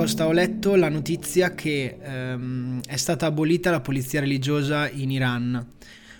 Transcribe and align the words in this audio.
Costa, 0.00 0.26
ho 0.26 0.32
letto 0.32 0.76
la 0.76 0.88
notizia 0.88 1.54
che 1.54 1.98
ehm, 2.00 2.80
è 2.86 2.96
stata 2.96 3.26
abolita 3.26 3.70
la 3.70 3.82
polizia 3.82 4.20
religiosa 4.20 4.88
in 4.88 5.10
Iran. 5.10 5.72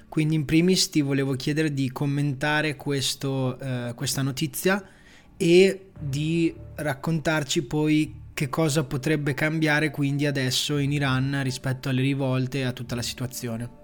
Quindi 0.06 0.34
in 0.34 0.44
primis 0.44 0.90
ti 0.90 1.00
volevo 1.00 1.32
chiedere 1.32 1.72
di 1.72 1.90
commentare 1.90 2.76
questo, 2.76 3.58
eh, 3.58 3.94
questa 3.94 4.20
notizia 4.20 4.86
e 5.34 5.86
di 5.98 6.54
raccontarci 6.74 7.62
poi 7.62 8.14
che 8.34 8.50
cosa 8.50 8.84
potrebbe 8.84 9.32
cambiare 9.32 9.90
quindi 9.90 10.26
adesso 10.26 10.76
in 10.76 10.92
Iran 10.92 11.40
rispetto 11.42 11.88
alle 11.88 12.02
rivolte 12.02 12.58
e 12.58 12.64
a 12.64 12.72
tutta 12.72 12.94
la 12.94 13.02
situazione. 13.02 13.79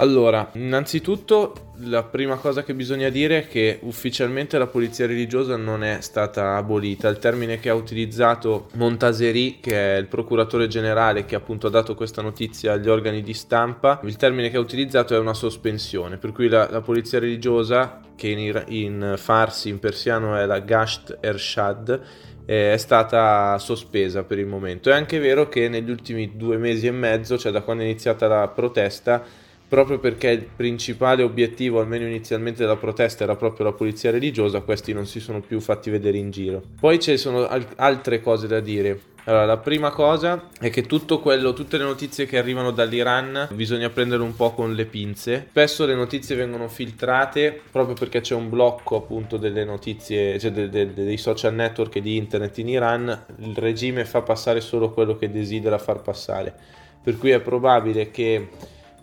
Allora, 0.00 0.48
innanzitutto 0.52 1.72
la 1.78 2.04
prima 2.04 2.36
cosa 2.36 2.62
che 2.62 2.72
bisogna 2.72 3.08
dire 3.08 3.38
è 3.38 3.48
che 3.48 3.80
ufficialmente 3.82 4.56
la 4.56 4.68
polizia 4.68 5.06
religiosa 5.06 5.56
non 5.56 5.82
è 5.82 5.98
stata 6.02 6.54
abolita. 6.54 7.08
Il 7.08 7.18
termine 7.18 7.58
che 7.58 7.68
ha 7.68 7.74
utilizzato 7.74 8.68
Montaseri, 8.74 9.58
che 9.60 9.96
è 9.96 9.98
il 9.98 10.06
procuratore 10.06 10.68
generale 10.68 11.24
che 11.24 11.34
appunto 11.34 11.66
ha 11.66 11.70
dato 11.70 11.96
questa 11.96 12.22
notizia 12.22 12.74
agli 12.74 12.88
organi 12.88 13.22
di 13.22 13.34
stampa, 13.34 14.00
il 14.04 14.14
termine 14.14 14.50
che 14.50 14.56
ha 14.56 14.60
utilizzato 14.60 15.16
è 15.16 15.18
una 15.18 15.34
sospensione, 15.34 16.16
per 16.16 16.30
cui 16.30 16.46
la, 16.46 16.68
la 16.70 16.80
polizia 16.80 17.18
religiosa, 17.18 18.00
che 18.14 18.28
in, 18.28 18.64
in 18.68 19.14
farsi, 19.16 19.68
in 19.68 19.80
persiano 19.80 20.36
è 20.36 20.46
la 20.46 20.60
Gasht 20.60 21.18
Ershad, 21.20 22.00
è 22.44 22.76
stata 22.76 23.58
sospesa 23.58 24.22
per 24.22 24.38
il 24.38 24.46
momento. 24.46 24.90
È 24.90 24.94
anche 24.94 25.18
vero 25.18 25.48
che 25.48 25.68
negli 25.68 25.90
ultimi 25.90 26.36
due 26.36 26.56
mesi 26.56 26.86
e 26.86 26.92
mezzo, 26.92 27.36
cioè 27.36 27.50
da 27.50 27.62
quando 27.62 27.82
è 27.82 27.86
iniziata 27.86 28.28
la 28.28 28.46
protesta, 28.46 29.46
proprio 29.68 29.98
perché 29.98 30.30
il 30.30 30.46
principale 30.56 31.22
obiettivo, 31.22 31.80
almeno 31.80 32.06
inizialmente 32.06 32.62
della 32.62 32.76
protesta, 32.76 33.24
era 33.24 33.36
proprio 33.36 33.66
la 33.66 33.72
polizia 33.72 34.10
religiosa, 34.10 34.60
questi 34.60 34.92
non 34.92 35.06
si 35.06 35.20
sono 35.20 35.40
più 35.40 35.60
fatti 35.60 35.90
vedere 35.90 36.16
in 36.16 36.30
giro. 36.30 36.62
Poi 36.80 36.98
ci 36.98 37.16
sono 37.18 37.46
al- 37.46 37.66
altre 37.76 38.20
cose 38.20 38.46
da 38.46 38.60
dire. 38.60 39.00
Allora, 39.24 39.44
la 39.44 39.58
prima 39.58 39.90
cosa 39.90 40.48
è 40.58 40.70
che 40.70 40.86
tutto 40.86 41.20
quello, 41.20 41.52
tutte 41.52 41.76
le 41.76 41.84
notizie 41.84 42.24
che 42.24 42.38
arrivano 42.38 42.70
dall'Iran 42.70 43.48
bisogna 43.52 43.90
prendere 43.90 44.22
un 44.22 44.34
po' 44.34 44.52
con 44.52 44.72
le 44.72 44.86
pinze. 44.86 45.48
Spesso 45.50 45.84
le 45.84 45.94
notizie 45.94 46.34
vengono 46.34 46.66
filtrate 46.68 47.60
proprio 47.70 47.94
perché 47.94 48.22
c'è 48.22 48.34
un 48.34 48.48
blocco 48.48 48.96
appunto 48.96 49.36
delle 49.36 49.64
notizie, 49.64 50.38
cioè 50.38 50.50
de- 50.50 50.70
de- 50.70 50.94
dei 50.94 51.18
social 51.18 51.52
network 51.52 51.96
e 51.96 52.00
di 52.00 52.16
internet 52.16 52.56
in 52.56 52.68
Iran. 52.68 53.24
Il 53.40 53.54
regime 53.54 54.06
fa 54.06 54.22
passare 54.22 54.62
solo 54.62 54.92
quello 54.92 55.18
che 55.18 55.30
desidera 55.30 55.76
far 55.76 56.00
passare. 56.00 56.54
Per 57.02 57.18
cui 57.18 57.28
è 57.30 57.40
probabile 57.40 58.10
che 58.10 58.48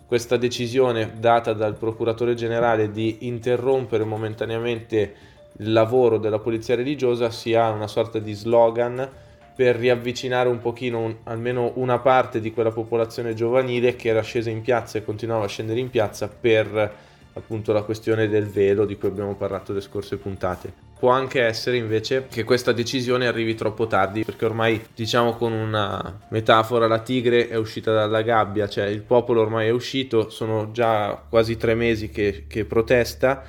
questa 0.06 0.36
decisione 0.36 1.14
data 1.18 1.52
dal 1.52 1.74
procuratore 1.74 2.34
generale 2.34 2.90
di 2.90 3.18
interrompere 3.26 4.04
momentaneamente 4.04 5.14
il 5.58 5.72
lavoro 5.72 6.18
della 6.18 6.38
polizia 6.38 6.76
religiosa 6.76 7.30
sia 7.30 7.70
una 7.70 7.88
sorta 7.88 8.18
di 8.18 8.32
slogan 8.32 9.08
per 9.54 9.76
riavvicinare 9.76 10.48
un 10.48 10.60
pochino 10.60 11.00
un, 11.00 11.16
almeno 11.24 11.72
una 11.76 11.98
parte 11.98 12.40
di 12.40 12.52
quella 12.52 12.70
popolazione 12.70 13.34
giovanile 13.34 13.96
che 13.96 14.10
era 14.10 14.20
scesa 14.20 14.50
in 14.50 14.60
piazza 14.60 14.98
e 14.98 15.04
continuava 15.04 15.44
a 15.44 15.48
scendere 15.48 15.80
in 15.80 15.90
piazza 15.90 16.28
per 16.28 16.94
appunto 17.32 17.72
la 17.72 17.82
questione 17.82 18.28
del 18.28 18.46
velo 18.46 18.84
di 18.84 18.96
cui 18.96 19.08
abbiamo 19.08 19.34
parlato 19.34 19.72
le 19.72 19.80
scorse 19.80 20.18
puntate. 20.18 20.85
Può 20.98 21.10
anche 21.10 21.42
essere 21.42 21.76
invece 21.76 22.26
che 22.30 22.42
questa 22.42 22.72
decisione 22.72 23.26
arrivi 23.26 23.54
troppo 23.54 23.86
tardi, 23.86 24.24
perché 24.24 24.46
ormai 24.46 24.82
diciamo 24.94 25.34
con 25.34 25.52
una 25.52 26.20
metafora 26.30 26.86
la 26.86 27.00
tigre 27.00 27.48
è 27.48 27.56
uscita 27.56 27.92
dalla 27.92 28.22
gabbia, 28.22 28.66
cioè 28.66 28.86
il 28.86 29.02
popolo 29.02 29.42
ormai 29.42 29.66
è 29.66 29.70
uscito, 29.70 30.30
sono 30.30 30.70
già 30.72 31.22
quasi 31.28 31.58
tre 31.58 31.74
mesi 31.74 32.08
che, 32.08 32.44
che 32.48 32.64
protesta. 32.64 33.42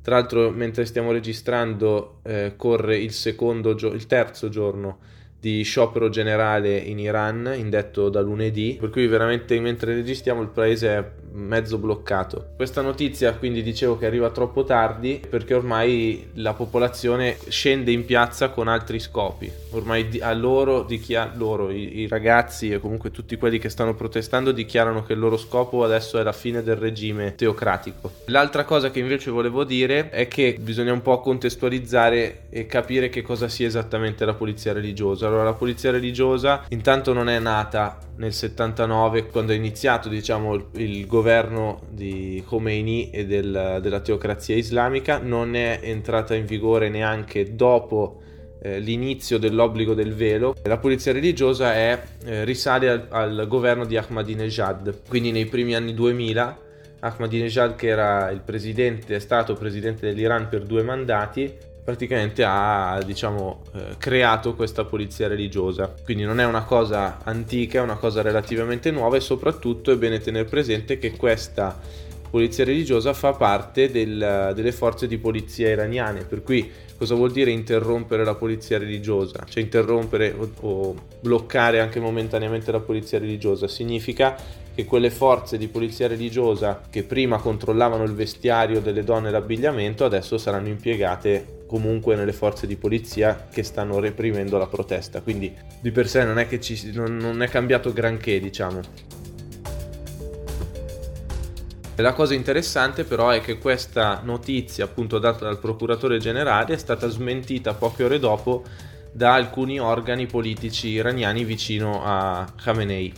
Tra 0.00 0.14
l'altro 0.14 0.50
mentre 0.50 0.86
stiamo 0.86 1.12
registrando 1.12 2.20
eh, 2.22 2.54
corre 2.56 2.96
il, 2.96 3.12
gio- 3.12 3.92
il 3.92 4.06
terzo 4.06 4.48
giorno 4.48 4.98
di 5.38 5.62
sciopero 5.62 6.08
generale 6.08 6.76
in 6.76 6.98
Iran, 6.98 7.52
indetto 7.56 8.08
da 8.08 8.20
lunedì, 8.20 8.76
per 8.80 8.90
cui 8.90 9.06
veramente 9.06 9.58
mentre 9.60 9.94
registriamo 9.94 10.42
il 10.42 10.48
paese 10.48 10.88
è 10.88 11.04
mezzo 11.36 11.78
bloccato. 11.78 12.52
Questa 12.56 12.80
notizia 12.80 13.34
quindi 13.34 13.62
dicevo 13.62 13.98
che 13.98 14.06
arriva 14.06 14.30
troppo 14.30 14.64
tardi 14.64 15.22
perché 15.28 15.54
ormai 15.54 16.30
la 16.34 16.54
popolazione 16.54 17.36
scende 17.48 17.90
in 17.90 18.04
piazza 18.04 18.48
con 18.48 18.68
altri 18.68 18.98
scopi. 18.98 19.50
Ormai 19.70 20.18
a 20.20 20.32
loro, 20.32 20.82
dichia- 20.82 21.32
loro 21.36 21.70
i, 21.70 21.98
i 21.98 22.08
ragazzi 22.08 22.70
e 22.70 22.80
comunque 22.80 23.10
tutti 23.10 23.36
quelli 23.36 23.58
che 23.58 23.68
stanno 23.68 23.94
protestando 23.94 24.52
dichiarano 24.52 25.04
che 25.04 25.12
il 25.12 25.18
loro 25.18 25.36
scopo 25.36 25.84
adesso 25.84 26.18
è 26.18 26.22
la 26.22 26.32
fine 26.32 26.62
del 26.62 26.76
regime 26.76 27.34
teocratico. 27.34 28.10
L'altra 28.26 28.64
cosa 28.64 28.90
che 28.90 29.00
invece 29.00 29.30
volevo 29.30 29.64
dire 29.64 30.08
è 30.10 30.28
che 30.28 30.56
bisogna 30.58 30.92
un 30.92 31.02
po' 31.02 31.20
contestualizzare 31.20 32.46
e 32.48 32.66
capire 32.66 33.10
che 33.10 33.22
cosa 33.22 33.48
sia 33.48 33.66
esattamente 33.66 34.24
la 34.24 34.34
polizia 34.34 34.72
religiosa. 34.72 35.25
Allora 35.26 35.44
la 35.44 35.54
polizia 35.54 35.90
religiosa 35.90 36.64
intanto 36.68 37.12
non 37.12 37.28
è 37.28 37.38
nata 37.38 37.98
nel 38.16 38.32
79 38.32 39.26
quando 39.26 39.52
è 39.52 39.56
iniziato 39.56 40.08
diciamo 40.08 40.68
il, 40.72 41.06
governo 41.06 41.82
di 41.90 42.42
Khomeini 42.46 43.10
e 43.10 43.26
del, 43.26 43.78
della 43.80 44.00
teocrazia 44.00 44.56
islamica 44.56 45.18
non 45.18 45.54
è 45.54 45.80
entrata 45.82 46.34
in 46.34 46.46
vigore 46.46 46.88
neanche 46.88 47.54
dopo 47.54 48.22
eh, 48.62 48.78
l'inizio 48.80 49.38
dell'obbligo 49.38 49.94
del 49.94 50.14
velo. 50.14 50.54
La 50.64 50.78
polizia 50.78 51.12
religiosa 51.12 51.74
è, 51.74 52.02
eh, 52.24 52.44
risale 52.44 52.88
al, 52.88 53.06
al 53.10 53.46
governo 53.48 53.84
di 53.84 53.96
Ahmadinejad. 53.96 55.02
Quindi 55.08 55.30
nei 55.30 55.46
primi 55.46 55.74
anni 55.74 55.94
2000 55.94 56.64
Ahmadinejad 56.98 57.76
che 57.76 57.88
era 57.88 58.30
il 58.30 58.40
presidente 58.40 59.16
è 59.16 59.18
stato 59.18 59.54
presidente 59.54 60.06
dell'Iran 60.06 60.48
per 60.48 60.64
due 60.64 60.82
mandati 60.82 61.54
praticamente 61.86 62.42
ha 62.44 63.00
diciamo 63.06 63.62
eh, 63.72 63.94
creato 63.96 64.56
questa 64.56 64.84
polizia 64.84 65.28
religiosa. 65.28 65.94
Quindi 66.02 66.24
non 66.24 66.40
è 66.40 66.44
una 66.44 66.64
cosa 66.64 67.18
antica 67.22 67.78
è 67.78 67.80
una 67.80 67.94
cosa 67.94 68.22
relativamente 68.22 68.90
nuova 68.90 69.14
e 69.14 69.20
soprattutto 69.20 69.92
è 69.92 69.96
bene 69.96 70.18
tenere 70.18 70.46
presente 70.46 70.98
che 70.98 71.12
questa 71.12 71.78
polizia 72.28 72.64
religiosa 72.64 73.14
fa 73.14 73.34
parte 73.34 73.92
del, 73.92 74.50
delle 74.52 74.72
forze 74.72 75.06
di 75.06 75.16
polizia 75.16 75.68
iraniane. 75.68 76.24
Per 76.24 76.42
cui 76.42 76.68
cosa 76.98 77.14
vuol 77.14 77.30
dire 77.30 77.52
interrompere 77.52 78.24
la 78.24 78.34
polizia 78.34 78.78
religiosa? 78.78 79.44
Cioè 79.48 79.62
interrompere 79.62 80.34
o, 80.36 80.50
o 80.62 80.94
bloccare 81.20 81.78
anche 81.78 82.00
momentaneamente 82.00 82.72
la 82.72 82.80
polizia 82.80 83.20
religiosa 83.20 83.68
significa 83.68 84.34
che 84.74 84.84
quelle 84.84 85.10
forze 85.10 85.56
di 85.56 85.68
polizia 85.68 86.08
religiosa 86.08 86.82
che 86.90 87.04
prima 87.04 87.38
controllavano 87.38 88.02
il 88.02 88.12
vestiario 88.12 88.80
delle 88.80 89.04
donne 89.04 89.28
e 89.28 89.30
l'abbigliamento 89.30 90.04
adesso 90.04 90.36
saranno 90.36 90.66
impiegate 90.66 91.55
comunque 91.66 92.14
nelle 92.14 92.32
forze 92.32 92.66
di 92.66 92.76
polizia 92.76 93.48
che 93.50 93.62
stanno 93.62 93.98
reprimendo 93.98 94.56
la 94.58 94.66
protesta. 94.66 95.20
Quindi 95.20 95.54
di 95.80 95.90
per 95.90 96.08
sé 96.08 96.24
non 96.24 96.38
è 96.38 96.46
che 96.46 96.60
ci, 96.60 96.92
non, 96.92 97.16
non 97.16 97.42
è 97.42 97.48
cambiato 97.48 97.92
granché, 97.92 98.40
diciamo. 98.40 98.80
La 101.96 102.12
cosa 102.12 102.34
interessante 102.34 103.04
però 103.04 103.30
è 103.30 103.40
che 103.40 103.58
questa 103.58 104.20
notizia 104.22 104.84
appunto 104.84 105.18
data 105.18 105.46
dal 105.46 105.58
procuratore 105.58 106.18
generale 106.18 106.74
è 106.74 106.76
stata 106.76 107.08
smentita 107.08 107.72
poche 107.72 108.04
ore 108.04 108.18
dopo 108.18 108.64
da 109.10 109.32
alcuni 109.32 109.80
organi 109.80 110.26
politici 110.26 110.88
iraniani 110.88 111.44
vicino 111.44 112.02
a 112.04 112.46
Khamenei, 112.62 113.10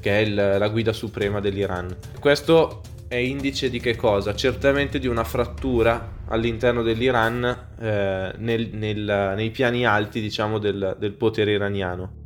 che 0.00 0.10
è 0.10 0.20
il, 0.20 0.34
la 0.34 0.68
guida 0.68 0.94
suprema 0.94 1.40
dell'Iran. 1.40 1.94
Questo 2.18 2.80
è 3.14 3.18
indice 3.18 3.70
di 3.70 3.78
che 3.78 3.94
cosa? 3.94 4.34
Certamente 4.34 4.98
di 4.98 5.06
una 5.06 5.24
frattura 5.24 6.22
all'interno 6.28 6.82
dell'Iran 6.82 7.44
eh, 7.78 8.32
nel, 8.36 8.70
nel, 8.72 9.32
nei 9.36 9.50
piani 9.50 9.86
alti 9.86 10.20
diciamo 10.20 10.58
del, 10.58 10.96
del 10.98 11.12
potere 11.12 11.52
iraniano. 11.52 12.22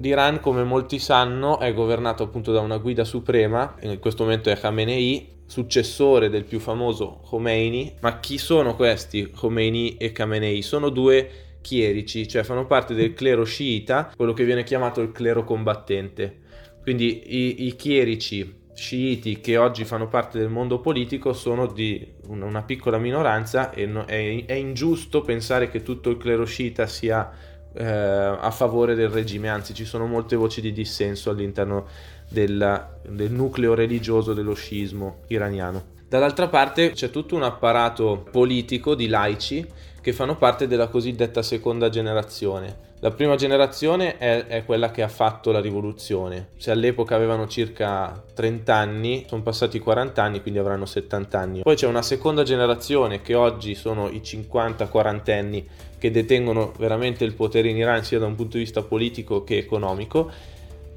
L'Iran, 0.00 0.40
come 0.40 0.64
molti 0.64 0.98
sanno, 0.98 1.60
è 1.60 1.72
governato 1.72 2.24
appunto 2.24 2.50
da 2.50 2.58
una 2.58 2.78
guida 2.78 3.04
suprema, 3.04 3.76
in 3.82 4.00
questo 4.00 4.24
momento 4.24 4.50
è 4.50 4.58
Khamenei, 4.58 5.44
successore 5.46 6.28
del 6.28 6.42
più 6.42 6.58
famoso 6.58 7.20
Khomeini. 7.28 7.98
Ma 8.00 8.18
chi 8.18 8.38
sono 8.38 8.74
questi 8.74 9.30
Khomeini 9.30 9.98
e 9.98 10.10
Khamenei? 10.10 10.62
Sono 10.62 10.88
due 10.88 11.30
chierici, 11.62 12.28
cioè 12.28 12.42
fanno 12.42 12.66
parte 12.66 12.92
del 12.92 13.14
clero 13.14 13.44
sciita, 13.44 14.12
quello 14.14 14.34
che 14.34 14.44
viene 14.44 14.64
chiamato 14.64 15.00
il 15.00 15.12
clero 15.12 15.44
combattente 15.44 16.40
Quindi 16.82 17.22
i, 17.34 17.66
i 17.66 17.76
chierici 17.76 18.60
sciiti 18.74 19.40
che 19.40 19.56
oggi 19.56 19.84
fanno 19.84 20.08
parte 20.08 20.38
del 20.38 20.48
mondo 20.48 20.80
politico 20.80 21.32
sono 21.32 21.66
di 21.66 22.14
una 22.28 22.62
piccola 22.62 22.98
minoranza 22.98 23.70
e 23.70 23.86
no, 23.86 24.04
è, 24.04 24.44
è, 24.46 24.54
ingiusto 24.54 25.20
pensare 25.22 25.68
che 25.70 25.82
tutto 25.82 26.10
il 26.10 26.16
clero 26.16 26.44
sciita 26.44 26.86
sia 26.86 27.30
eh, 27.74 27.84
a 27.84 28.50
favore 28.50 28.94
del 28.94 29.08
regime, 29.08 29.48
anzi 29.48 29.74
ci 29.74 29.84
sono 29.84 30.06
molte 30.06 30.36
voci 30.36 30.60
di 30.60 30.72
dissenso 30.72 31.30
all'interno 31.30 31.86
del, 32.28 32.98
del 33.06 33.30
nucleo 33.30 33.74
religioso 33.74 34.34
dello 34.34 34.54
sciismo 34.54 35.20
iraniano. 35.28 35.90
Dall'altra 36.08 36.48
parte 36.48 36.90
c'è 36.90 37.10
tutto 37.10 37.36
un 37.36 37.42
apparato 37.42 38.26
politico 38.30 38.94
di 38.94 39.08
laici 39.08 39.66
che 40.02 40.12
fanno 40.12 40.36
parte 40.36 40.66
della 40.66 40.88
cosiddetta 40.88 41.42
seconda 41.42 41.88
generazione. 41.88 42.90
La 42.98 43.12
prima 43.12 43.36
generazione 43.36 44.18
è, 44.18 44.46
è, 44.46 44.64
quella 44.64 44.90
che 44.90 45.02
ha 45.02 45.08
fatto 45.08 45.50
la 45.52 45.60
rivoluzione. 45.60 46.50
Se 46.56 46.70
all'epoca 46.70 47.14
avevano 47.14 47.46
circa 47.46 48.22
30 48.34 48.74
anni, 48.74 49.24
sono 49.28 49.42
passati 49.42 49.78
40 49.78 50.22
anni, 50.22 50.42
quindi 50.42 50.58
avranno 50.58 50.86
70 50.86 51.38
anni. 51.38 51.60
Poi 51.62 51.76
c'è 51.76 51.86
una 51.86 52.02
seconda 52.02 52.42
generazione 52.42 53.22
che 53.22 53.34
oggi 53.34 53.74
sono 53.74 54.08
i 54.08 54.20
50-40 54.24 55.30
anni 55.32 55.68
che 55.98 56.10
detengono 56.10 56.72
veramente 56.78 57.24
il 57.24 57.34
potere 57.34 57.68
in 57.68 57.76
Iran 57.76 58.02
sia 58.02 58.18
da 58.18 58.26
un 58.26 58.34
punto 58.34 58.56
di 58.56 58.64
vista 58.64 58.82
politico 58.82 59.44
che 59.44 59.56
economico 59.56 60.30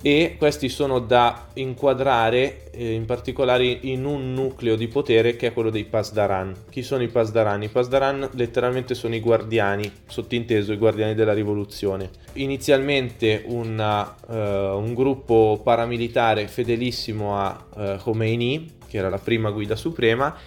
e 0.05 0.35
questi 0.37 0.69
sono 0.69 0.99
da 0.99 1.47
inquadrare 1.53 2.69
eh, 2.69 2.93
in 2.93 3.05
particolare 3.05 3.65
in 3.65 4.05
un 4.05 4.35
nucleo 4.35 4.75
di 4.75 4.87
potere 4.87 5.35
che 5.35 5.47
è 5.47 5.51
quello 5.51 5.71
dei 5.71 5.85
Pasdaran. 5.85 6.53
Chi 6.69 6.83
sono 6.83 7.01
i 7.01 7.07
Pasdaran? 7.07 7.63
I 7.63 7.69
Pasdaran 7.69 8.29
letteralmente 8.33 8.93
sono 8.93 9.15
i 9.15 9.19
guardiani, 9.19 9.91
sottinteso 10.05 10.73
i 10.73 10.77
guardiani 10.77 11.15
della 11.15 11.33
rivoluzione. 11.33 12.11
Inizialmente 12.33 13.45
una, 13.47 14.15
uh, 14.27 14.33
un 14.77 14.93
gruppo 14.93 15.59
paramilitare 15.63 16.47
fedelissimo 16.47 17.39
a 17.39 17.65
uh, 17.73 17.97
Khomeini, 17.97 18.73
che 18.87 18.97
era 18.97 19.09
la 19.09 19.17
prima 19.17 19.49
guida 19.49 19.75
suprema, 19.75 20.37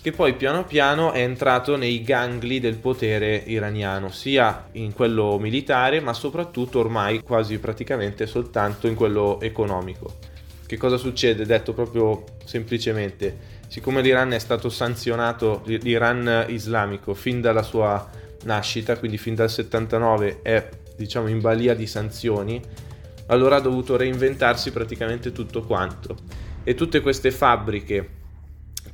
che 0.00 0.12
poi 0.12 0.34
piano 0.34 0.64
piano 0.64 1.10
è 1.12 1.22
entrato 1.22 1.76
nei 1.76 2.02
gangli 2.02 2.60
del 2.60 2.76
potere 2.76 3.42
iraniano, 3.46 4.10
sia 4.10 4.68
in 4.72 4.92
quello 4.92 5.38
militare, 5.38 6.00
ma 6.00 6.12
soprattutto 6.12 6.78
ormai 6.78 7.20
quasi 7.20 7.58
praticamente 7.58 8.26
soltanto 8.26 8.86
in 8.86 8.94
quello 8.94 9.40
economico. 9.40 10.14
Che 10.64 10.76
cosa 10.76 10.98
succede? 10.98 11.46
Detto 11.46 11.72
proprio 11.72 12.24
semplicemente, 12.44 13.56
siccome 13.66 14.00
l'Iran 14.00 14.32
è 14.32 14.38
stato 14.38 14.68
sanzionato, 14.68 15.62
l'Iran 15.64 16.44
islamico, 16.48 17.14
fin 17.14 17.40
dalla 17.40 17.62
sua 17.62 18.08
nascita, 18.44 18.96
quindi 18.98 19.18
fin 19.18 19.34
dal 19.34 19.50
79 19.50 20.40
è 20.42 20.68
diciamo 20.94 21.26
in 21.26 21.40
balia 21.40 21.74
di 21.74 21.86
sanzioni, 21.86 22.60
allora 23.26 23.56
ha 23.56 23.60
dovuto 23.60 23.96
reinventarsi 23.96 24.70
praticamente 24.70 25.32
tutto 25.32 25.62
quanto. 25.62 26.16
E 26.62 26.74
tutte 26.74 27.00
queste 27.00 27.30
fabbriche 27.30 28.17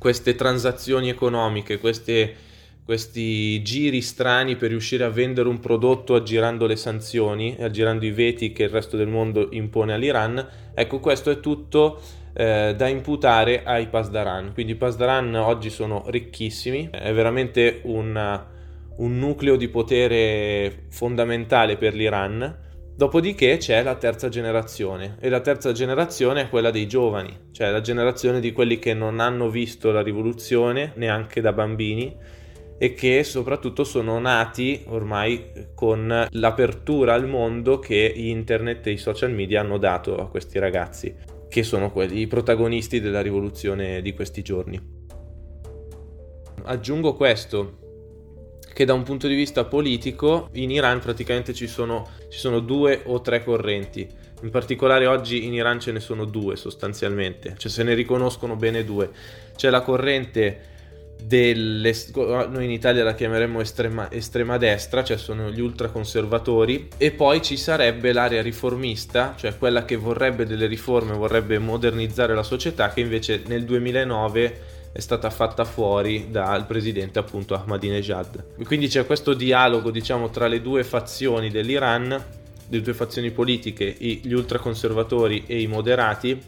queste 0.05 0.35
transazioni 0.35 1.09
economiche, 1.09 1.79
queste, 1.79 2.31
questi 2.85 3.59
giri 3.63 4.01
strani 4.01 4.55
per 4.55 4.69
riuscire 4.69 5.03
a 5.03 5.09
vendere 5.09 5.49
un 5.49 5.59
prodotto 5.59 6.13
aggirando 6.13 6.67
le 6.67 6.75
sanzioni, 6.75 7.57
aggirando 7.59 8.05
i 8.05 8.11
veti 8.11 8.53
che 8.53 8.65
il 8.65 8.69
resto 8.69 8.97
del 8.97 9.07
mondo 9.07 9.47
impone 9.49 9.93
all'Iran, 9.93 10.47
ecco 10.75 10.99
questo 10.99 11.31
è 11.31 11.39
tutto 11.39 11.99
eh, 12.35 12.75
da 12.77 12.87
imputare 12.87 13.63
ai 13.63 13.87
Pasdaran. 13.87 14.53
Quindi 14.53 14.73
i 14.73 14.75
Pasdaran 14.75 15.33
oggi 15.33 15.71
sono 15.71 16.03
ricchissimi, 16.05 16.89
è 16.91 17.11
veramente 17.11 17.79
un, 17.85 18.45
un 18.97 19.17
nucleo 19.17 19.55
di 19.55 19.69
potere 19.69 20.83
fondamentale 20.89 21.77
per 21.77 21.95
l'Iran 21.95 22.64
Dopodiché 22.97 23.57
c'è 23.57 23.83
la 23.83 23.95
terza 23.95 24.29
generazione 24.29 25.17
e 25.19 25.27
la 25.27 25.41
terza 25.41 25.73
generazione 25.73 26.43
è 26.43 26.49
quella 26.49 26.71
dei 26.71 26.87
giovani, 26.87 27.49
cioè 27.51 27.69
la 27.69 27.81
generazione 27.81 28.39
di 28.39 28.53
quelli 28.53 28.79
che 28.79 28.93
non 28.93 29.19
hanno 29.19 29.49
visto 29.49 29.91
la 29.91 30.01
rivoluzione 30.01 30.93
neanche 30.95 31.41
da 31.41 31.51
bambini 31.51 32.15
e 32.77 32.93
che 32.93 33.25
soprattutto 33.25 33.83
sono 33.83 34.17
nati 34.19 34.83
ormai 34.87 35.71
con 35.75 36.27
l'apertura 36.29 37.15
al 37.15 37.27
mondo 37.27 37.79
che 37.79 38.13
internet 38.15 38.87
e 38.87 38.91
i 38.91 38.97
social 38.97 39.33
media 39.33 39.59
hanno 39.59 39.77
dato 39.77 40.15
a 40.15 40.29
questi 40.29 40.57
ragazzi, 40.57 41.13
che 41.49 41.63
sono 41.63 41.91
quelli 41.91 42.21
i 42.21 42.27
protagonisti 42.27 43.01
della 43.01 43.21
rivoluzione 43.21 44.01
di 44.01 44.13
questi 44.13 44.41
giorni. 44.41 44.79
Aggiungo 46.63 47.13
questo, 47.13 47.84
che 48.75 48.83
da 48.83 48.91
un 48.93 49.03
punto 49.03 49.29
di 49.29 49.35
vista 49.35 49.63
politico 49.63 50.49
in 50.55 50.69
Iran 50.69 50.99
praticamente 50.99 51.53
ci 51.53 51.65
sono, 51.65 52.09
ci 52.27 52.37
sono 52.37 52.59
due 52.59 53.03
o 53.05 53.21
tre 53.21 53.41
correnti. 53.41 54.05
In 54.41 54.49
particolare 54.49 55.05
oggi 55.05 55.45
in 55.45 55.53
Iran 55.53 55.79
ce 55.79 55.93
ne 55.93 56.01
sono 56.01 56.25
due 56.25 56.57
sostanzialmente, 56.57 57.53
cioè 57.57 57.71
se 57.71 57.83
ne 57.83 57.93
riconoscono 57.93 58.57
bene 58.57 58.83
due. 58.83 59.11
C'è 59.55 59.69
la 59.69 59.79
corrente 59.79 60.73
delle, 61.23 61.93
noi 62.15 62.65
in 62.65 62.71
Italia 62.71 63.05
la 63.05 63.13
chiameremmo 63.13 63.61
estrema, 63.61 64.11
estrema 64.11 64.57
destra, 64.57 65.05
cioè 65.05 65.15
sono 65.15 65.49
gli 65.49 65.61
ultraconservatori, 65.61 66.89
e 66.97 67.11
poi 67.11 67.41
ci 67.41 67.55
sarebbe 67.55 68.11
l'area 68.11 68.41
riformista, 68.41 69.35
cioè 69.37 69.57
quella 69.57 69.85
che 69.85 69.95
vorrebbe 69.95 70.45
delle 70.45 70.67
riforme, 70.67 71.13
vorrebbe 71.13 71.59
modernizzare 71.59 72.35
la 72.35 72.43
società, 72.43 72.89
che 72.89 72.99
invece 72.99 73.41
nel 73.47 73.63
2009 73.63 74.74
è 74.95 75.01
stata 75.01 75.29
fatta 75.29 75.65
fuori 75.65 76.27
dal 76.31 76.65
presidente 76.65 77.19
appunto 77.19 77.53
Ahmadinejad. 77.53 78.63
Quindi 78.63 78.87
c'è 78.87 79.05
questo 79.05 79.33
dialogo 79.33 79.91
diciamo 79.91 80.29
tra 80.29 80.47
le 80.47 80.61
due 80.61 80.85
fazioni 80.85 81.49
dell'Iran, 81.49 82.23
le 82.69 82.81
due 82.81 82.93
fazioni 82.93 83.29
politiche, 83.31 83.93
gli 83.99 84.31
ultraconservatori 84.31 85.43
e 85.47 85.59
i 85.59 85.67
moderati, 85.67 86.41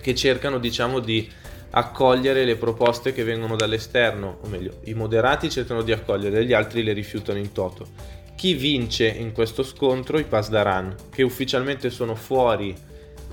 che 0.00 0.14
cercano 0.14 0.58
diciamo 0.58 1.00
di 1.00 1.28
accogliere 1.70 2.44
le 2.44 2.54
proposte 2.54 3.12
che 3.12 3.24
vengono 3.24 3.56
dall'esterno, 3.56 4.38
o 4.42 4.46
meglio, 4.46 4.78
i 4.84 4.94
moderati 4.94 5.50
cercano 5.50 5.82
di 5.82 5.90
accogliere, 5.90 6.46
gli 6.46 6.52
altri 6.52 6.84
le 6.84 6.92
rifiutano 6.92 7.40
in 7.40 7.50
toto. 7.50 7.88
Chi 8.36 8.54
vince 8.54 9.08
in 9.08 9.32
questo 9.32 9.64
scontro? 9.64 10.20
I 10.20 10.24
Pasdaran, 10.24 10.94
che 11.10 11.24
ufficialmente 11.24 11.90
sono 11.90 12.14
fuori 12.14 12.76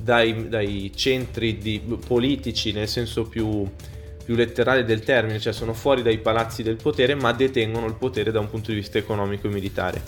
dai, 0.02 0.50
dai 0.50 0.92
centri 0.96 1.60
di, 1.60 1.80
politici 2.08 2.72
nel 2.72 2.88
senso 2.88 3.28
più 3.28 3.70
più 4.24 4.36
letterale 4.36 4.84
del 4.84 5.04
termine, 5.04 5.40
cioè 5.40 5.54
sono 5.54 5.74
fuori 5.74 6.02
dai 6.02 6.18
palazzi 6.18 6.64
del 6.64 6.78
potere 6.82 7.16
ma 7.16 7.34
detengono 7.34 7.86
il 7.88 7.96
potere 7.96 8.32
da 8.32 8.40
un 8.40 8.50
punto 8.50 8.72
di 8.72 8.78
vista 8.78 8.98
economico 8.98 9.48
e 9.48 9.52
militare. 9.52 10.02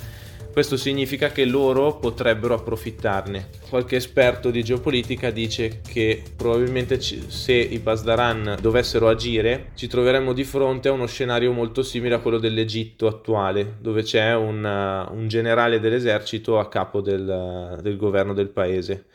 Questo 0.56 0.78
significa 0.78 1.32
che 1.32 1.44
loro 1.44 1.98
potrebbero 1.98 2.54
approfittarne. 2.54 3.50
Qualche 3.68 3.98
esperto 3.98 4.52
di 4.52 4.64
geopolitica 4.64 5.30
dice 5.30 5.82
che 5.86 6.24
probabilmente 6.34 6.98
se 7.02 7.52
i 7.52 7.78
Pasdaran 7.80 8.60
dovessero 8.62 9.10
agire 9.10 9.72
ci 9.76 9.88
troveremmo 9.88 10.32
di 10.32 10.46
fronte 10.46 10.88
a 10.88 10.94
uno 10.94 11.08
scenario 11.08 11.52
molto 11.52 11.84
simile 11.84 12.16
a 12.16 12.20
quello 12.20 12.38
dell'Egitto 12.38 13.06
attuale, 13.06 13.76
dove 13.82 14.04
c'è 14.04 14.34
un, 14.34 14.64
un 14.64 15.28
generale 15.28 15.82
dell'esercito 15.82 16.58
a 16.58 16.70
capo 16.70 17.02
del, 17.02 17.78
del 17.82 17.98
governo 17.98 18.34
del 18.34 18.48
paese. 18.48 19.08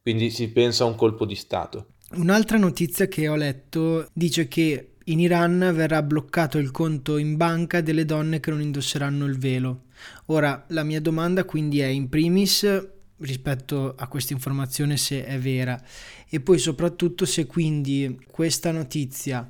Quindi 0.00 0.30
si 0.30 0.52
pensa 0.52 0.84
a 0.84 0.86
un 0.86 0.94
colpo 0.94 1.24
di 1.24 1.34
Stato. 1.34 1.93
Un'altra 2.12 2.58
notizia 2.58 3.08
che 3.08 3.28
ho 3.28 3.34
letto 3.34 4.08
dice 4.12 4.46
che 4.46 4.90
in 5.04 5.20
Iran 5.20 5.72
verrà 5.74 6.02
bloccato 6.02 6.58
il 6.58 6.70
conto 6.70 7.16
in 7.16 7.36
banca 7.36 7.80
delle 7.80 8.04
donne 8.04 8.40
che 8.40 8.50
non 8.50 8.60
indosseranno 8.60 9.24
il 9.24 9.38
velo. 9.38 9.84
Ora, 10.26 10.64
la 10.68 10.84
mia 10.84 11.00
domanda 11.00 11.44
quindi 11.44 11.80
è 11.80 11.86
in 11.86 12.08
primis 12.08 12.88
rispetto 13.18 13.94
a 13.96 14.06
questa 14.06 14.32
informazione 14.32 14.96
se 14.96 15.24
è 15.24 15.38
vera 15.38 15.80
e 16.28 16.40
poi 16.40 16.58
soprattutto 16.58 17.24
se 17.24 17.46
quindi 17.46 18.20
questa 18.30 18.70
notizia 18.70 19.48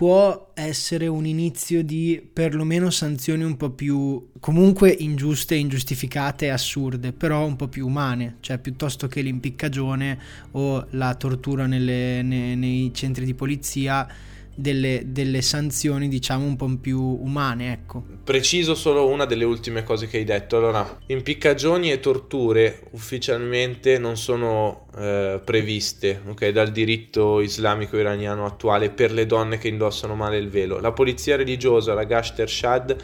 può 0.00 0.52
essere 0.54 1.08
un 1.08 1.26
inizio 1.26 1.84
di 1.84 2.26
perlomeno 2.32 2.88
sanzioni 2.88 3.42
un 3.44 3.58
po' 3.58 3.68
più 3.68 4.30
comunque 4.40 4.88
ingiuste, 4.88 5.56
ingiustificate 5.56 6.48
assurde, 6.48 7.12
però 7.12 7.44
un 7.44 7.54
po' 7.54 7.68
più 7.68 7.86
umane, 7.86 8.36
cioè 8.40 8.56
piuttosto 8.56 9.08
che 9.08 9.20
l'impiccagione 9.20 10.18
o 10.52 10.86
la 10.92 11.14
tortura 11.16 11.66
nelle, 11.66 12.22
nei, 12.22 12.56
nei 12.56 12.94
centri 12.94 13.26
di 13.26 13.34
polizia 13.34 14.08
delle, 14.60 15.02
delle, 15.06 15.42
sanzioni 15.42 16.08
diciamo 16.08 16.44
un 16.44 16.56
po' 16.56 16.68
più 16.80 17.00
umane 17.00 17.72
ecco. 17.72 18.04
Preciso 18.24 18.74
solo 18.74 19.08
una 19.08 19.24
delle 19.24 19.44
ultime 19.44 19.82
cose 19.82 20.06
che 20.06 20.18
hai 20.18 20.24
detto. 20.24 20.56
Allora 20.56 20.98
impiccagioni 21.06 21.90
e 21.90 22.00
torture 22.00 22.82
ufficialmente 22.90 23.98
non 23.98 24.16
sono 24.16 24.86
eh, 24.96 25.40
previste 25.44 26.20
okay, 26.26 26.52
dal 26.52 26.70
diritto 26.70 27.40
islamico 27.40 27.96
iraniano 27.96 28.44
attuale 28.44 28.90
per 28.90 29.12
le 29.12 29.26
donne 29.26 29.58
che 29.58 29.68
indossano 29.68 30.14
male 30.14 30.38
il 30.38 30.48
velo. 30.48 30.78
La 30.80 30.92
polizia 30.92 31.36
religiosa 31.36 31.94
la 31.94 32.04
Gasht 32.04 32.38
Ershad 32.38 32.96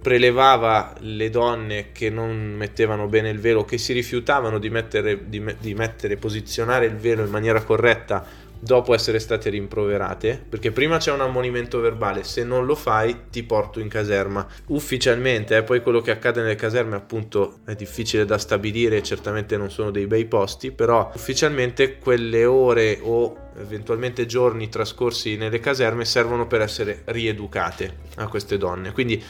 prelevava 0.00 0.94
le 1.00 1.28
donne 1.28 1.92
che 1.92 2.08
non 2.08 2.54
mettevano 2.56 3.06
bene 3.06 3.28
il 3.28 3.38
velo, 3.38 3.64
che 3.64 3.76
si 3.76 3.92
rifiutavano 3.92 4.58
di 4.58 4.70
mettere, 4.70 5.28
di, 5.28 5.44
di 5.60 5.74
mettere, 5.74 6.16
posizionare 6.16 6.86
il 6.86 6.96
velo 6.96 7.22
in 7.22 7.30
maniera 7.30 7.62
corretta 7.62 8.39
dopo 8.60 8.92
essere 8.94 9.18
state 9.18 9.48
rimproverate, 9.48 10.44
perché 10.46 10.70
prima 10.70 10.98
c'è 10.98 11.10
un 11.12 11.22
ammonimento 11.22 11.80
verbale, 11.80 12.24
se 12.24 12.44
non 12.44 12.66
lo 12.66 12.74
fai 12.74 13.24
ti 13.30 13.42
porto 13.42 13.80
in 13.80 13.88
caserma. 13.88 14.46
Ufficialmente, 14.66 15.56
eh, 15.56 15.62
poi 15.62 15.80
quello 15.80 16.02
che 16.02 16.10
accade 16.10 16.42
nelle 16.42 16.56
caserme 16.56 16.94
appunto 16.94 17.60
è 17.64 17.74
difficile 17.74 18.26
da 18.26 18.36
stabilire, 18.36 19.02
certamente 19.02 19.56
non 19.56 19.70
sono 19.70 19.90
dei 19.90 20.06
bei 20.06 20.26
posti, 20.26 20.70
però 20.70 21.10
ufficialmente 21.14 21.98
quelle 21.98 22.44
ore 22.44 22.98
o 23.00 23.48
eventualmente 23.58 24.26
giorni 24.26 24.68
trascorsi 24.68 25.36
nelle 25.36 25.58
caserme 25.58 26.04
servono 26.04 26.46
per 26.46 26.60
essere 26.60 27.02
rieducate 27.06 27.96
a 28.16 28.28
queste 28.28 28.58
donne. 28.58 28.92
Quindi 28.92 29.22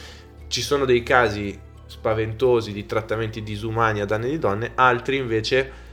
ci 0.47 0.61
sono 0.61 0.83
dei 0.83 1.03
casi 1.03 1.57
spaventosi 1.85 2.71
di 2.73 2.85
trattamenti 2.85 3.43
disumani 3.43 4.01
a 4.01 4.05
danni 4.05 4.29
di 4.29 4.39
donne, 4.39 4.71
altri 4.75 5.15
invece 5.17 5.89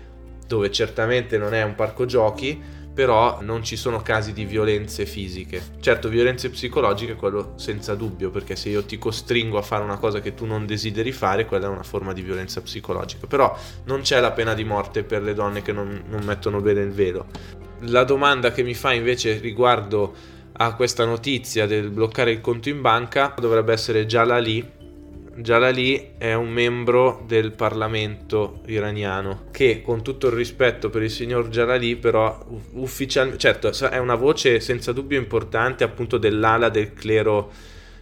dove 0.46 0.70
certamente 0.72 1.38
non 1.38 1.54
è 1.54 1.62
un 1.62 1.74
parco 1.74 2.06
giochi, 2.06 2.60
però 2.98 3.38
non 3.42 3.62
ci 3.62 3.76
sono 3.76 4.02
casi 4.02 4.32
di 4.32 4.44
violenze 4.44 5.06
fisiche. 5.06 5.62
Certo, 5.78 6.08
violenze 6.08 6.50
psicologiche 6.50 7.14
quello 7.14 7.52
senza 7.54 7.94
dubbio, 7.94 8.30
perché 8.30 8.56
se 8.56 8.70
io 8.70 8.82
ti 8.82 8.98
costringo 8.98 9.56
a 9.56 9.62
fare 9.62 9.84
una 9.84 9.98
cosa 9.98 10.20
che 10.20 10.34
tu 10.34 10.46
non 10.46 10.66
desideri 10.66 11.12
fare, 11.12 11.46
quella 11.46 11.66
è 11.66 11.68
una 11.68 11.84
forma 11.84 12.12
di 12.12 12.22
violenza 12.22 12.60
psicologica. 12.60 13.28
Però 13.28 13.56
non 13.84 14.00
c'è 14.00 14.18
la 14.18 14.32
pena 14.32 14.52
di 14.52 14.64
morte 14.64 15.04
per 15.04 15.22
le 15.22 15.32
donne 15.32 15.62
che 15.62 15.70
non, 15.70 16.06
non 16.08 16.24
mettono 16.24 16.60
bene 16.60 16.80
il 16.80 16.90
velo. 16.90 17.26
La 17.82 18.02
domanda 18.02 18.50
che 18.50 18.64
mi 18.64 18.74
fa 18.74 18.92
invece 18.92 19.38
riguardo 19.38 20.12
a 20.54 20.74
questa 20.74 21.04
notizia 21.04 21.66
del 21.66 21.90
bloccare 21.90 22.32
il 22.32 22.40
conto 22.40 22.68
in 22.68 22.80
banca 22.80 23.32
dovrebbe 23.38 23.72
essere 23.72 24.06
già 24.06 24.24
là 24.24 24.38
lì 24.38 24.68
Jalali 25.40 26.14
è 26.18 26.34
un 26.34 26.50
membro 26.50 27.22
del 27.26 27.52
Parlamento 27.52 28.60
iraniano 28.66 29.44
che 29.52 29.82
con 29.82 30.02
tutto 30.02 30.26
il 30.26 30.32
rispetto 30.32 30.90
per 30.90 31.02
il 31.02 31.10
signor 31.10 31.48
Jalali 31.48 31.94
però 31.96 32.44
ufficialmente 32.72 33.38
certo 33.38 33.70
è 33.88 33.98
una 33.98 34.16
voce 34.16 34.58
senza 34.58 34.92
dubbio 34.92 35.18
importante 35.18 35.84
appunto 35.84 36.18
dell'ala 36.18 36.68
del 36.68 36.92
clero 36.92 37.50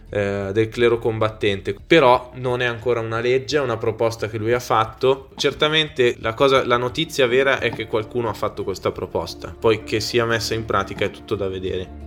eh, 0.09 0.51
del 0.53 0.69
clero 0.69 0.99
combattente. 0.99 1.75
Però 1.85 2.31
non 2.35 2.61
è 2.61 2.65
ancora 2.65 3.01
una 3.01 3.19
legge 3.19 3.57
è 3.57 3.61
una 3.61 3.77
proposta 3.77 4.29
che 4.29 4.37
lui 4.37 4.53
ha 4.53 4.59
fatto. 4.59 5.29
Certamente 5.35 6.15
la, 6.19 6.33
cosa, 6.33 6.65
la 6.65 6.77
notizia 6.77 7.27
vera 7.27 7.59
è 7.59 7.71
che 7.71 7.87
qualcuno 7.87 8.29
ha 8.29 8.33
fatto 8.33 8.63
questa 8.63 8.91
proposta 8.91 9.53
poi 9.57 9.83
che 9.83 9.99
sia 9.99 10.25
messa 10.25 10.53
in 10.53 10.65
pratica 10.65 11.05
è 11.05 11.11
tutto 11.11 11.35
da 11.35 11.47
vedere 11.47 12.06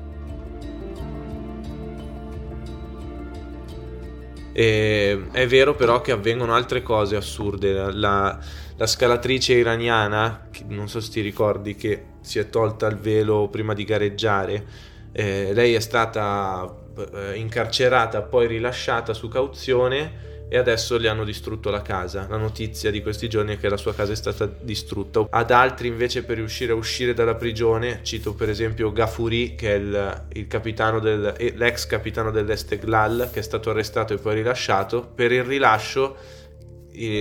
E 4.60 5.28
è 5.32 5.46
vero 5.46 5.74
però 5.74 6.02
che 6.02 6.12
avvengono 6.12 6.54
altre 6.54 6.82
cose 6.82 7.16
assurde. 7.16 7.72
La, 7.92 8.38
la 8.76 8.86
scalatrice 8.86 9.54
iraniana, 9.54 10.48
non 10.66 10.86
so 10.86 11.00
se 11.00 11.10
ti 11.10 11.22
ricordi, 11.22 11.74
che 11.76 12.04
si 12.20 12.38
è 12.38 12.50
tolta 12.50 12.86
il 12.86 12.96
velo 12.96 13.48
prima 13.48 13.72
di 13.72 13.84
gareggiare, 13.84 14.66
eh, 15.12 15.52
lei 15.54 15.72
è 15.72 15.80
stata 15.80 16.70
eh, 16.94 17.36
incarcerata, 17.36 18.20
poi 18.20 18.48
rilasciata 18.48 19.14
su 19.14 19.28
cauzione 19.28 20.39
e 20.52 20.58
adesso 20.58 20.98
gli 20.98 21.06
hanno 21.06 21.22
distrutto 21.22 21.70
la 21.70 21.80
casa. 21.80 22.26
La 22.28 22.36
notizia 22.36 22.90
di 22.90 23.02
questi 23.02 23.28
giorni 23.28 23.54
è 23.54 23.58
che 23.58 23.68
la 23.68 23.76
sua 23.76 23.94
casa 23.94 24.10
è 24.10 24.16
stata 24.16 24.50
distrutta. 24.60 25.28
Ad 25.30 25.52
altri 25.52 25.86
invece 25.86 26.24
per 26.24 26.38
riuscire 26.38 26.72
a 26.72 26.74
uscire 26.74 27.14
dalla 27.14 27.36
prigione, 27.36 28.00
cito 28.02 28.34
per 28.34 28.48
esempio 28.48 28.90
Gafuri 28.90 29.54
che 29.54 29.74
è 29.74 29.78
il, 29.78 30.24
il 30.32 30.46
capitano 30.48 30.98
del, 30.98 31.34
l'ex 31.54 31.86
capitano 31.86 32.32
dell'Esteglal 32.32 33.30
che 33.32 33.38
è 33.38 33.42
stato 33.42 33.70
arrestato 33.70 34.12
e 34.12 34.18
poi 34.18 34.34
rilasciato, 34.34 35.06
per 35.14 35.30
il 35.30 35.44
rilascio 35.44 36.16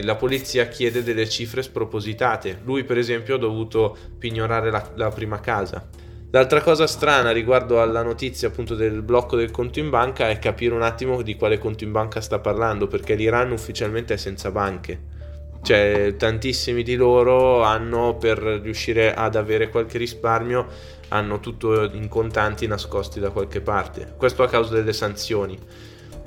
la 0.02 0.16
polizia 0.16 0.68
chiede 0.68 1.04
delle 1.04 1.30
cifre 1.30 1.62
spropositate. 1.62 2.62
Lui 2.64 2.84
per 2.84 2.98
esempio 2.98 3.36
ha 3.36 3.38
dovuto 3.38 3.96
pignorare 4.18 4.72
la, 4.72 4.92
la 4.96 5.10
prima 5.10 5.40
casa 5.40 5.88
L'altra 6.32 6.62
cosa 6.62 6.86
strana 6.86 7.32
riguardo 7.32 7.82
alla 7.82 8.04
notizia 8.04 8.50
appunto 8.50 8.76
del 8.76 9.02
blocco 9.02 9.36
del 9.36 9.50
conto 9.50 9.80
in 9.80 9.90
banca 9.90 10.30
è 10.30 10.38
capire 10.38 10.76
un 10.76 10.84
attimo 10.84 11.24
di 11.24 11.36
quale 11.36 11.58
conto 11.58 11.84
in 11.84 11.92
banca 11.92 12.22
sta 12.22 12.38
parlando, 12.38 12.86
perché 12.86 13.16
l'Iran 13.16 13.52
ufficialmente 13.52 14.14
è 14.14 14.18
senza 14.18 14.52
banche. 14.52 15.18
Cioè, 15.64 16.16
tantissimi 16.18 16.84
di 16.84 16.96
loro 16.96 17.64
hanno 17.64 18.16
per 18.16 18.38
riuscire 18.38 19.14
ad 19.14 19.36
avere 19.36 19.70
qualche 19.70 19.98
risparmio 19.98 20.68
hanno 21.10 21.40
tutto 21.40 21.84
in 21.84 22.08
contanti 22.08 22.68
nascosti 22.68 23.20
da 23.20 23.32
qualche 23.32 23.62
parte. 23.62 24.14
Questo 24.16 24.44
a 24.44 24.48
causa 24.48 24.76
delle 24.76 24.94
sanzioni 24.94 25.58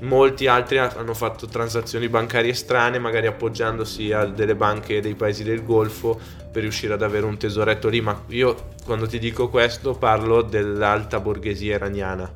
molti 0.02 0.46
altri 0.46 0.78
hanno 0.78 1.14
fatto 1.14 1.46
transazioni 1.46 2.08
bancarie 2.08 2.54
strane, 2.54 2.98
magari 2.98 3.26
appoggiandosi 3.26 4.12
a 4.12 4.26
delle 4.26 4.54
banche 4.54 5.00
dei 5.00 5.14
paesi 5.14 5.42
del 5.42 5.64
Golfo 5.64 6.20
per 6.50 6.62
riuscire 6.62 6.94
ad 6.94 7.02
avere 7.02 7.26
un 7.26 7.36
tesoretto 7.36 7.88
lì, 7.88 8.00
ma 8.00 8.24
io 8.28 8.70
quando 8.84 9.06
ti 9.06 9.18
dico 9.18 9.48
questo 9.48 9.94
parlo 9.94 10.42
dell'alta 10.42 11.20
borghesia 11.20 11.76
iraniana, 11.76 12.32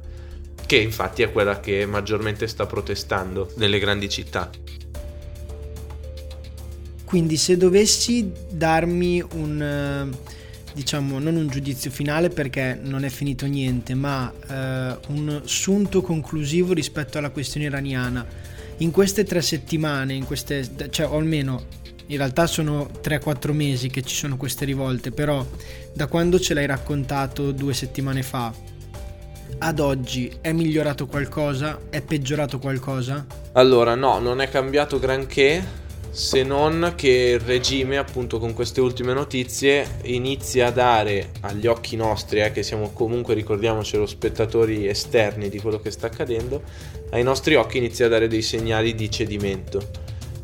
che 0.65 0.77
infatti 0.77 1.23
è 1.23 1.31
quella 1.31 1.61
che 1.61 1.87
maggiormente 1.87 2.47
sta 2.47 2.67
protestando 2.67 3.51
nelle 3.57 3.79
grandi 3.79 4.09
città. 4.09 4.51
Quindi 7.05 7.37
se 7.37 7.57
dovessi 7.57 8.33
darmi 8.51 9.23
un 9.35 10.11
diciamo, 10.77 11.19
non 11.19 11.37
un 11.37 11.49
giudizio 11.49 11.91
finale 11.91 12.29
perché 12.29 12.79
non 12.83 13.03
è 13.03 13.09
finito 13.09 13.47
niente, 13.47 13.95
ma 13.95 14.31
eh, 14.31 14.99
un 15.09 15.41
sunto 15.45 16.03
conclusivo 16.03 16.75
rispetto 16.75 17.17
alla 17.17 17.31
questione 17.31 17.65
iraniana. 17.65 18.25
In 18.79 18.91
queste 18.91 19.25
tre 19.25 19.41
settimane, 19.41 20.13
in 20.13 20.27
queste, 20.27 20.69
cioè, 20.91 21.07
o 21.09 21.17
almeno 21.17 21.65
in 22.09 22.19
realtà 22.19 22.47
sono 22.47 22.91
3-4 23.03 23.53
mesi 23.53 23.89
che 23.89 24.03
ci 24.03 24.15
sono 24.15 24.37
queste 24.37 24.67
rivolte, 24.67 25.13
però 25.13 25.45
da 25.95 26.09
quando 26.09 26.39
ce 26.39 26.53
l'hai 26.53 26.67
raccontato 26.67 27.53
due 27.53 27.73
settimane 27.73 28.23
fa 28.23 28.53
ad 29.59 29.81
oggi 29.81 30.31
è 30.43 30.53
migliorato 30.53 31.07
qualcosa? 31.07 31.81
È 31.89 32.03
peggiorato 32.03 32.59
qualcosa? 32.59 33.25
Allora, 33.53 33.95
no, 33.95 34.19
non 34.19 34.43
è 34.43 34.51
cambiato 34.51 34.99
granché 34.99 35.86
se 36.17 36.45
non 36.45 36.95
che 36.97 37.35
il 37.35 37.41
regime, 37.41 37.99
appunto, 37.99 38.39
con 38.39 38.55
queste 38.55 38.81
ultime 38.81 39.13
notizie, 39.13 39.99
inizia 40.05 40.69
a 40.69 40.71
dare 40.71 41.29
agli 41.43 41.67
occhi 41.67 41.95
nostri, 41.95 42.41
eh, 42.41 42.53
che 42.53 42.63
siamo 42.63 42.91
comunque, 42.95 43.35
ricordiamocelo, 43.35 44.07
spettatori 44.07 44.89
esterni 44.89 45.51
di 45.51 45.61
quello 45.61 45.79
che 45.79 45.91
sta 45.91 46.07
accadendo, 46.07 46.63
ai 47.11 47.23
nostri 47.23 47.55
occhi 47.55 47.77
inizia 47.77 48.07
a 48.07 48.09
dare 48.09 48.29
dei 48.29 48.41
segnali 48.41 48.95
di 48.95 49.11
cedimento. 49.11 49.91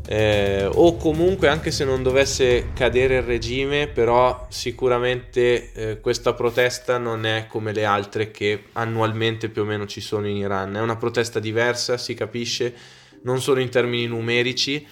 Eh, 0.06 0.68
o 0.70 0.96
comunque, 0.96 1.48
anche 1.48 1.70
se 1.70 1.86
non 1.86 2.02
dovesse 2.02 2.72
cadere 2.74 3.16
il 3.16 3.22
regime, 3.22 3.86
però 3.88 4.48
sicuramente 4.50 5.72
eh, 5.72 6.00
questa 6.00 6.34
protesta 6.34 6.98
non 6.98 7.24
è 7.24 7.46
come 7.48 7.72
le 7.72 7.86
altre 7.86 8.30
che 8.30 8.64
annualmente 8.72 9.48
più 9.48 9.62
o 9.62 9.64
meno 9.64 9.86
ci 9.86 10.02
sono 10.02 10.28
in 10.28 10.36
Iran. 10.36 10.76
È 10.76 10.80
una 10.82 10.96
protesta 10.96 11.40
diversa, 11.40 11.96
si 11.96 12.12
capisce, 12.12 12.74
non 13.22 13.40
solo 13.40 13.60
in 13.60 13.70
termini 13.70 14.06
numerici 14.06 14.86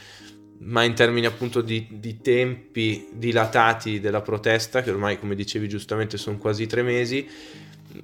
ma 0.62 0.82
in 0.82 0.94
termini 0.94 1.26
appunto 1.26 1.60
di, 1.60 1.86
di, 1.90 2.20
tempi 2.20 3.08
dilatati 3.12 4.00
della 4.00 4.20
protesta, 4.20 4.82
che 4.82 4.90
ormai 4.90 5.18
come 5.18 5.34
dicevi 5.34 5.68
giustamente 5.68 6.18
sono 6.18 6.36
quasi 6.36 6.66
tre 6.66 6.82
mesi, 6.82 7.26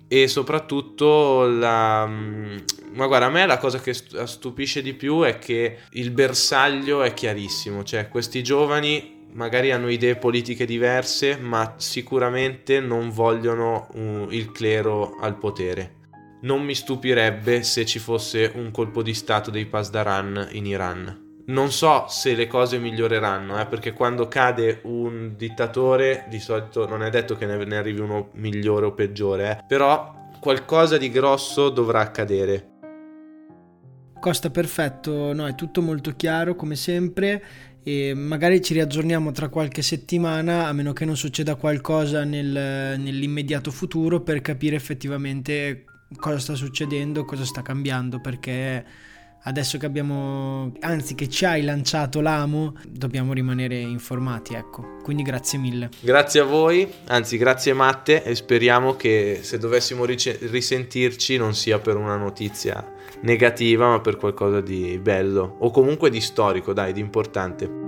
e 0.09 0.29
soprattutto 0.29 1.47
la... 1.47 2.07
Ma 2.07 3.07
guarda, 3.07 3.27
a 3.27 3.31
me 3.31 3.47
la 3.47 3.59
cosa 3.59 3.79
che 3.79 3.93
stupisce 3.93 4.81
di 4.81 4.95
più 4.95 5.23
è 5.23 5.39
che 5.39 5.79
il 5.91 6.11
bersaglio 6.11 7.03
è 7.03 7.13
chiarissimo, 7.13 7.85
cioè 7.85 8.09
questi 8.09 8.43
giovani 8.43 9.15
magari 9.33 9.71
hanno 9.71 9.91
idee 9.91 10.17
politiche 10.17 10.65
diverse, 10.65 11.37
ma 11.37 11.75
sicuramente 11.77 12.81
non 12.81 13.11
vogliono 13.11 13.89
uh, 13.93 14.29
il 14.31 14.51
clero 14.51 15.19
al 15.21 15.37
potere. 15.37 15.95
Non 16.43 16.63
mi 16.63 16.75
stupirebbe 16.75 17.63
se 17.63 17.85
ci 17.85 17.99
fosse 17.99 18.51
un 18.55 18.71
colpo 18.71 19.03
di 19.03 19.13
stato 19.13 19.51
dei 19.51 19.67
Pasdaran 19.67 20.49
in 20.53 20.65
Iran 20.65 21.25
non 21.47 21.71
so 21.71 22.07
se 22.09 22.35
le 22.35 22.47
cose 22.47 22.79
miglioreranno, 22.79 23.61
eh, 23.61 23.67
perché 23.67 23.93
quando 23.93 24.26
cade 24.29 24.81
un 24.85 25.35
dittatore 25.37 26.26
di 26.29 26.41
solito 26.41 26.88
non 26.88 27.03
è 27.03 27.11
detto 27.11 27.37
che 27.37 27.47
ne, 27.47 27.76
arrivi 27.76 28.00
uno 28.00 28.31
migliore 28.35 28.87
o 28.87 28.93
peggiore, 28.93 29.50
eh, 29.50 29.65
però 29.67 30.15
qualcosa 30.41 30.97
di 30.97 31.11
grosso 31.11 31.69
dovrà 31.71 32.00
accadere. 32.00 32.75
Costa 34.19 34.50
perfetto, 34.50 35.33
no, 35.33 35.47
è 35.47 35.55
tutto 35.55 35.83
molto 35.83 36.12
chiaro 36.17 36.57
come 36.57 36.75
sempre 36.75 37.45
e 37.83 38.15
magari 38.15 38.61
ci 38.61 38.73
riaggiorniamo 38.73 39.31
tra 39.31 39.49
qualche 39.49 39.83
settimana 39.83 40.67
a 40.67 40.73
meno 40.73 40.93
che 40.93 41.05
non 41.05 41.17
succeda 41.17 41.55
qualcosa 41.55 42.25
nel, 42.25 42.99
nell'immediato 42.99 43.71
futuro 43.71 44.23
per 44.23 44.41
capire 44.41 44.75
effettivamente 44.75 45.85
cosa 46.17 46.38
sta 46.38 46.55
succedendo, 46.55 47.25
cosa 47.25 47.45
sta 47.45 47.62
cambiando 47.62 48.21
perché 48.21 48.85
adesso 49.47 49.79
che 49.79 49.87
abbiamo, 49.87 50.73
anzi 50.81 51.15
che 51.15 51.29
ci 51.29 51.45
hai 51.45 51.62
lanciato 51.62 52.21
l'amo, 52.21 52.75
dobbiamo 52.87 53.33
rimanere 53.33 53.79
informati, 53.79 54.55
ecco. 54.55 54.97
Quindi 55.03 55.23
grazie 55.23 55.59
mille. 55.59 55.91
Grazie 56.00 56.41
a 56.41 56.45
voi, 56.45 56.91
anzi 57.07 57.37
grazie 57.37 57.73
Matte 57.73 58.23
e 58.25 58.35
speriamo 58.35 58.97
che 58.97 59.41
se 59.43 59.59
dovessimo 59.59 60.05
rice- 60.05 60.38
risentirci 60.41 61.37
non 61.37 61.55
sia 61.55 61.79
per 61.79 61.97
una 61.97 62.17
notizia 62.17 62.93
negativa, 63.21 63.88
ma 63.88 64.00
per 64.00 64.17
qualcosa 64.17 64.61
di 64.61 64.99
bello 65.00 65.57
o 65.61 65.71
comunque 65.71 66.11
di 66.11 66.21
storico, 66.21 66.73
dai, 66.73 66.93
di 66.93 67.00
importante. 67.00 67.85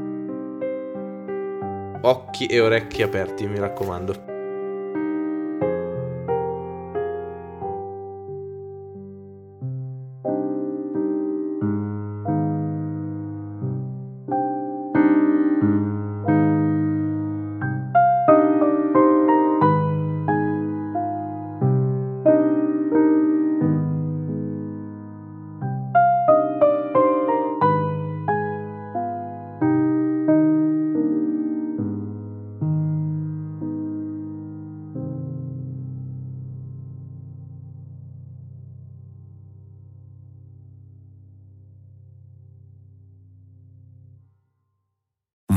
Occhi 2.01 2.47
e 2.47 2.61
orecchi 2.61 3.03
aperti, 3.03 3.47
mi 3.49 3.59
raccomando. 3.59 4.28